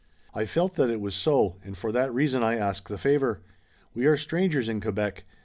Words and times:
"I 0.33 0.45
felt 0.47 0.73
that 0.77 0.89
it 0.89 0.99
was 0.99 1.13
so, 1.13 1.57
and 1.63 1.77
for 1.77 1.91
that 1.91 2.11
reason 2.11 2.41
I 2.41 2.55
ask 2.57 2.87
the 2.89 2.97
favor. 2.97 3.41
We 3.93 4.07
are 4.07 4.17
strangers 4.17 4.67
in 4.67 4.81
Quebec. 4.81 5.25